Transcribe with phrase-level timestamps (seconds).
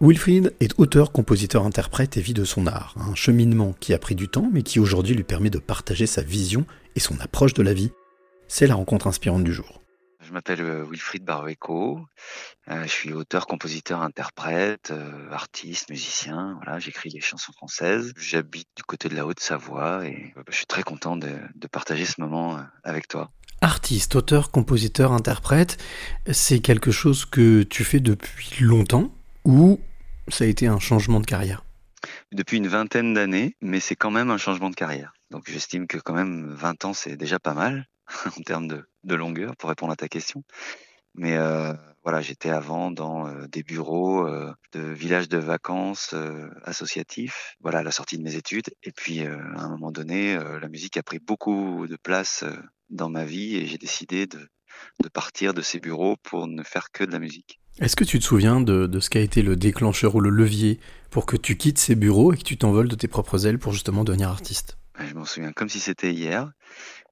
[0.00, 4.14] Wilfried est auteur, compositeur, interprète et vit de son art, un cheminement qui a pris
[4.14, 7.62] du temps mais qui aujourd'hui lui permet de partager sa vision et son approche de
[7.62, 7.90] la vie.
[8.46, 9.82] C'est la rencontre inspirante du jour.
[10.20, 12.00] Je m'appelle euh, Wilfried Barbeco,
[12.70, 18.12] euh, je suis auteur, compositeur, interprète, euh, artiste, musicien, voilà, j'écris des chansons françaises.
[18.16, 22.20] J'habite du côté de la Haute-Savoie et je suis très content de, de partager ce
[22.20, 23.32] moment avec toi.
[23.62, 25.82] Artiste, auteur, compositeur, interprète,
[26.30, 29.12] c'est quelque chose que tu fais depuis longtemps
[29.44, 29.80] ou
[30.30, 31.64] ça a été un changement de carrière
[32.32, 35.12] Depuis une vingtaine d'années, mais c'est quand même un changement de carrière.
[35.30, 37.86] Donc j'estime que quand même 20 ans, c'est déjà pas mal
[38.38, 40.42] en termes de, longueur pour répondre à ta question.
[41.14, 46.14] Mais euh, voilà, j'étais avant dans euh, des bureaux euh, de villages de vacances
[46.64, 48.70] associatifs, voilà, à la sortie de mes études.
[48.82, 52.44] Et puis, à un moment donné, la musique a pris beaucoup de place
[52.90, 54.48] dans ma vie et j'ai décidé de,
[55.02, 57.60] de partir de ces bureaux pour ne faire que de la musique.
[57.80, 60.80] Est-ce que tu te souviens de, ce qui a été le déclencheur ou le levier
[61.10, 63.72] pour que tu quittes ces bureaux et que tu t'envoles de tes propres ailes pour
[63.72, 64.78] justement devenir artiste?
[64.98, 66.50] Je m'en souviens comme si c'était hier.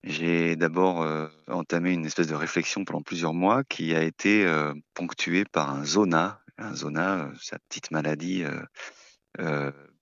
[0.03, 4.75] J'ai d'abord euh, entamé une espèce de réflexion pendant plusieurs mois qui a été euh,
[4.95, 6.41] ponctuée par un zona.
[6.59, 8.43] Un zona, euh, sa petite maladie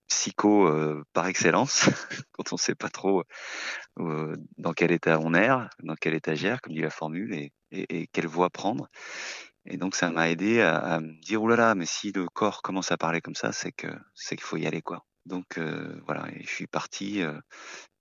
[0.08, 0.70] psycho
[1.12, 1.88] par excellence,
[2.32, 3.24] quand on ne sait pas trop
[3.96, 5.48] dans quel état on est,
[5.82, 8.88] dans quel étagère, comme dit la formule, et, et quelle voie prendre.
[9.66, 12.96] Et donc ça m'a aidé à, me dire là, mais si le corps commence à
[12.96, 15.04] parler comme ça, c'est que c'est qu'il faut y aller quoi.
[15.26, 17.32] Donc euh, voilà, et je suis parti euh,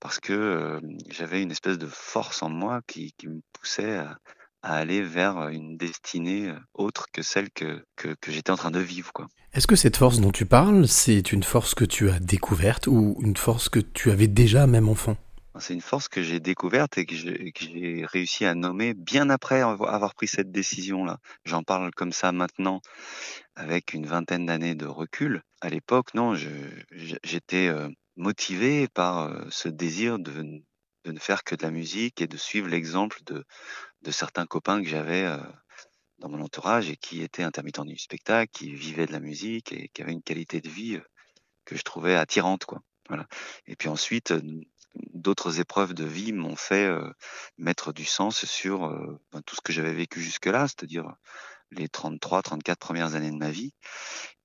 [0.02, 4.18] parce que euh, j'avais une espèce de force en moi qui, qui me poussait à,
[4.62, 8.80] à, aller vers une destinée autre que celle que, que, que j'étais en train de
[8.80, 9.28] vivre quoi.
[9.54, 13.16] Est-ce que cette force dont tu parles, c'est une force que tu as découverte ou
[13.22, 15.16] une force que tu avais déjà même enfant?
[15.60, 20.16] C'est une force que j'ai découverte et que j'ai réussi à nommer bien après avoir
[20.16, 21.20] pris cette décision-là.
[21.46, 22.82] J'en parle comme ça maintenant
[23.56, 25.44] avec une vingtaine d'années de recul.
[25.62, 26.34] À l'époque, non,
[26.92, 30.64] j'étais euh, motivé par euh, ce désir de,
[31.06, 33.46] ne faire que de la musique et de suivre l'exemple de,
[34.12, 35.38] certains copains que j'avais euh,
[36.18, 39.90] dans mon entourage et qui étaient intermittents du spectacle, qui vivaient de la musique et
[39.90, 41.00] qui avaient une qualité de vie
[41.66, 42.82] que je trouvais attirante, quoi.
[43.10, 43.28] Voilà.
[43.68, 44.34] Et puis ensuite,
[45.14, 46.90] d'autres épreuves de vie m'ont fait
[47.58, 48.90] mettre du sens sur
[49.32, 51.16] ben, tout ce que j'avais vécu jusque-là, c'est-à-dire
[51.72, 53.74] les 33, 34 premières années de ma vie.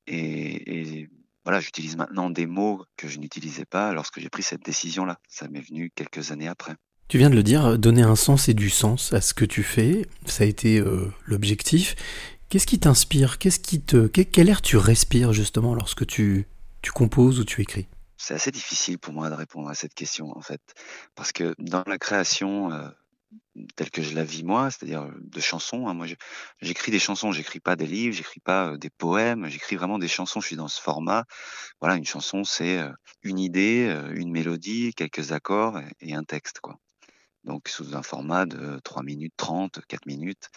[0.06, 1.08] Et,
[1.44, 5.18] voilà, j'utilise maintenant des mots que je n'utilisais pas lorsque j'ai pris cette décision-là.
[5.28, 6.74] Ça m'est venu quelques années après.
[7.08, 9.62] Tu viens de le dire, donner un sens et du sens à ce que tu
[9.62, 10.82] fais, ça a été
[11.24, 11.96] l'objectif.
[12.50, 13.38] Qu'est-ce qui t'inspire?
[13.38, 16.46] Qu'est-ce qui te, quel air tu respires justement lorsque tu,
[16.82, 17.86] tu composes ou tu écris?
[18.18, 20.60] C'est assez difficile pour moi de répondre à cette question en fait,
[21.14, 22.88] parce que dans la création euh,
[23.76, 26.06] telle que je la vis moi, c'est-à-dire euh, de chansons, hein, moi
[26.60, 30.08] j'écris des chansons, j'écris pas des livres, j'écris pas euh, des poèmes, j'écris vraiment des
[30.08, 30.40] chansons.
[30.40, 31.24] Je suis dans ce format.
[31.80, 32.80] Voilà, une chanson c'est
[33.22, 36.76] une idée, une mélodie, quelques accords et, un texte quoi.
[37.44, 40.48] Donc sous un format de 3 minutes 30, 4 minutes.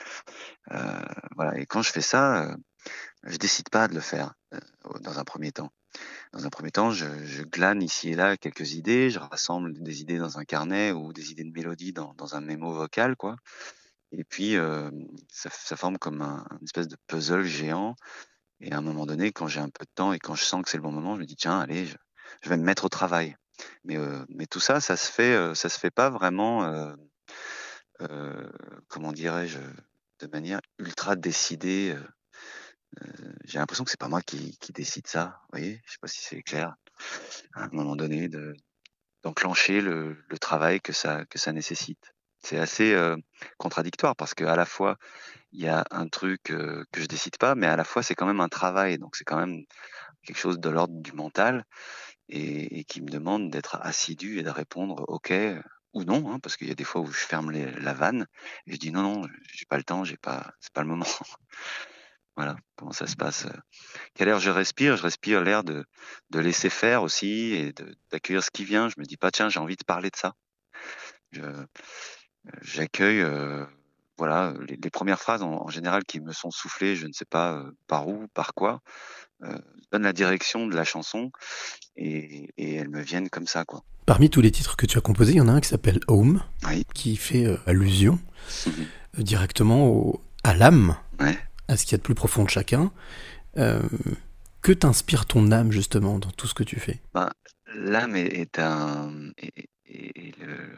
[1.35, 1.59] voilà.
[1.59, 2.55] Et quand je fais ça,
[3.23, 4.33] je décide pas de le faire
[5.01, 5.71] dans un premier temps.
[6.33, 10.17] Dans un premier temps, je, glane ici et là quelques idées, je rassemble des idées
[10.17, 13.35] dans un carnet ou des idées de mélodie dans, un mémo vocal, quoi.
[14.13, 14.89] Et puis, euh,
[15.29, 17.95] ça, forme comme un, une espèce de puzzle géant.
[18.59, 20.63] Et à un moment donné, quand j'ai un peu de temps et quand je sens
[20.63, 22.89] que c'est le bon moment, je me dis tiens, allez, je, vais me mettre au
[22.89, 23.35] travail.
[23.83, 26.95] Mais, euh, tout ça, ça se fait, euh, ça se fait pas vraiment,
[28.87, 29.59] comment dirais-je,
[30.19, 31.95] de manière ultra décidée.
[32.99, 35.39] Euh, j'ai l'impression que c'est pas moi qui, décide ça.
[35.43, 36.75] Vous voyez, je sais pas si c'est clair.
[37.53, 38.53] À un moment donné, de
[39.23, 42.13] d'enclencher le, travail que ça nécessite.
[42.43, 43.15] C'est assez euh,
[43.57, 44.97] contradictoire parce que à la fois
[45.51, 48.15] il y a un truc euh, que je décide pas, mais à la fois c'est
[48.15, 48.97] quand même un travail.
[48.97, 49.63] Donc c'est quand même
[50.23, 51.65] quelque chose de l'ordre du mental
[52.29, 55.33] et, qui me demande d'être assidu et de répondre OK
[55.93, 58.27] ou non, hein, parce qu'il y a des fois où je ferme la vanne
[58.65, 61.05] et je dis non non, j'ai pas le temps, j'ai pas, c'est pas le moment.
[62.37, 63.45] Voilà, comment ça se passe.
[63.45, 63.57] Euh.
[64.15, 64.97] Quel air je respire?
[64.97, 65.85] Je respire l'air de,
[66.29, 67.73] de laisser faire aussi et
[68.11, 68.89] d'accueillir ce qui vient.
[68.89, 70.33] Je me dis pas, tiens, j'ai envie de parler de ça.
[72.61, 73.65] J'accueille euh,
[74.17, 77.71] voilà, les, premières phrases en, général qui me sont soufflées, je ne sais pas euh,
[77.87, 78.81] par où, par quoi,
[79.43, 79.57] euh,
[79.91, 81.31] donne la direction de la chanson
[81.95, 83.65] et, et, elles me viennent comme ça.
[83.65, 83.83] quoi.
[84.05, 85.99] Parmi tous les titres que tu as composés, il y en a un qui s'appelle
[86.07, 86.43] Home,
[86.93, 88.19] qui fait allusion
[88.65, 88.71] mmh
[89.17, 90.95] directement au, à l'âme.
[91.19, 91.37] Ouais
[91.71, 92.91] à ce qu'il y a de plus profond de chacun.
[93.57, 93.81] Euh,
[94.61, 97.01] que t'inspire ton âme justement dans tout ce que tu fais?
[97.13, 97.29] Ben,
[97.73, 99.31] L'âme est, un,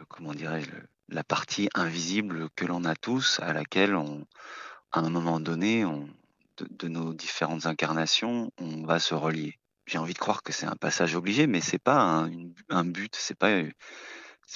[0.08, 0.70] comment dirais-je,
[1.10, 3.96] la partie invisible que l'on a tous, à laquelle
[4.92, 6.08] à un moment donné, on,
[6.58, 9.58] de, nos différentes incarnations, on va se relier.
[9.88, 12.28] J'ai envie de croire que c'est un passage obligé, mais c'est pas
[12.70, 13.64] un, but, c'est pas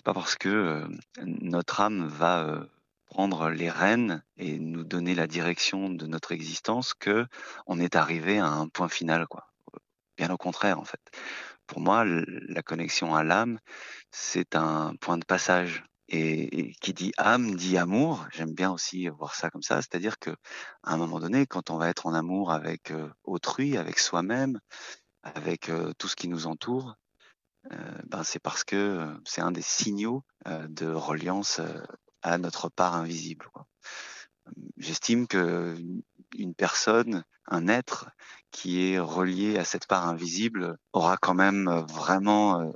[0.05, 0.87] pas parce que euh,
[1.25, 2.65] notre âme va euh,
[3.07, 7.25] prendre les rênes et nous donner la direction de notre existence que
[7.65, 9.47] on est arrivé à un point final, quoi.
[10.17, 11.01] Bien au contraire, en fait.
[11.67, 13.59] Pour moi, la connexion à l'âme,
[14.11, 15.83] c'est un point de passage.
[16.09, 18.25] Et, qui dit âme dit amour.
[18.31, 20.29] J'aime bien aussi voir ça comme ça, c'est-à-dire que
[20.83, 24.57] à un moment donné, quand on va être en amour avec euh, autrui, avec soi-même,
[25.23, 26.95] avec tout ce qui nous entoure,
[28.05, 31.59] ben c'est parce que c'est un des signaux de reliance
[32.21, 33.47] à notre part invisible.
[34.77, 35.75] J'estime que
[36.37, 38.09] une personne, un être
[38.51, 42.73] qui est relié à cette part invisible aura quand même vraiment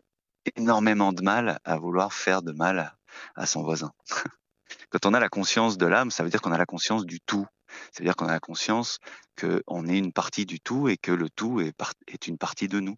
[0.55, 2.95] énormément de mal à vouloir faire de mal
[3.35, 3.91] à son voisin.
[4.89, 7.19] Quand on a la conscience de l'âme, ça veut dire qu'on a la conscience du
[7.21, 7.45] tout.
[7.93, 8.99] Ça veut dire qu'on a la conscience
[9.39, 12.95] qu'on est une partie du tout et que le tout est une partie de nous.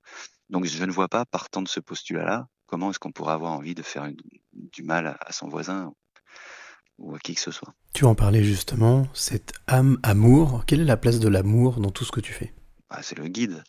[0.50, 3.76] Donc je ne vois pas, partant de ce postulat-là, comment est-ce qu'on pourrait avoir envie
[3.76, 4.10] de faire
[4.54, 5.94] du mal à, son voisin
[6.98, 7.74] ou à qui que ce soit.
[7.94, 12.06] Tu en parlais justement, cette âme amour, quelle est la place de l'amour dans tout
[12.06, 12.54] ce que tu fais?
[12.90, 13.64] Ah, C'est le guide,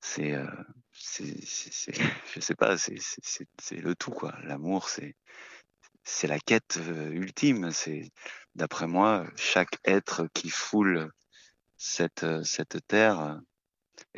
[0.00, 0.46] c'est, euh,
[1.18, 4.34] je sais pas, c'est le tout quoi.
[4.44, 5.14] L'amour, c'est
[6.08, 7.70] c'est la quête euh, ultime.
[7.70, 8.10] C'est,
[8.54, 11.10] d'après moi, chaque être qui foule
[11.76, 13.40] cette, euh, cette terre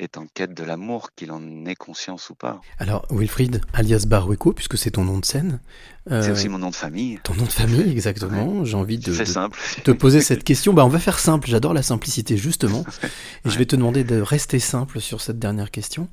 [0.01, 2.61] est en quête de l'amour, qu'il en ait conscience ou pas.
[2.79, 5.61] Alors, Wilfried, alias Barueco, puisque c'est ton nom de scène.
[6.11, 7.19] Euh, c'est aussi mon nom de famille.
[7.23, 8.65] Ton nom de famille, exactement.
[8.65, 9.13] J'ai envie de,
[9.83, 10.73] te poser cette question.
[10.73, 11.49] Bah, on va faire simple.
[11.49, 12.85] J'adore la simplicité, justement.
[13.45, 16.09] Et je vais te demander de rester simple sur cette dernière question.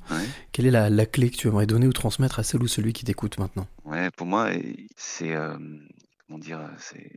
[0.52, 3.04] Quelle est la, clé que tu aimerais donner ou transmettre à celle ou celui qui
[3.04, 3.66] t'écoute maintenant?
[3.84, 4.50] Ouais, pour moi,
[4.96, 5.34] c'est.
[5.34, 5.56] Euh,
[6.26, 7.12] comment dire C'est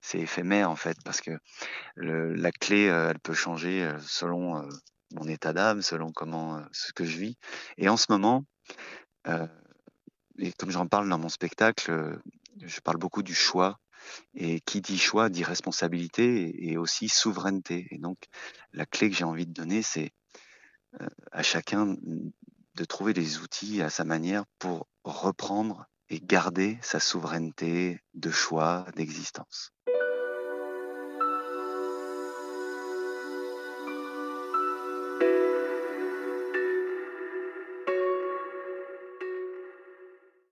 [0.00, 1.32] c'est éphémère en fait parce que
[1.96, 4.64] la clé euh, elle peut changer selon
[5.14, 7.36] mon état d'âme, selon comment ce que je vis.
[7.78, 8.44] Et en ce moment,
[10.38, 12.20] et comme j'en parle dans mon spectacle,
[12.60, 13.78] je parle beaucoup du choix.
[14.34, 17.88] Et qui dit choix dit responsabilité et aussi souveraineté.
[17.90, 18.18] Et donc,
[18.72, 20.12] la clé que j'ai envie de donner, c'est
[21.32, 21.96] à chacun
[22.74, 28.86] de trouver des outils à sa manière pour reprendre et garder sa souveraineté de choix,
[28.94, 29.72] d'existence.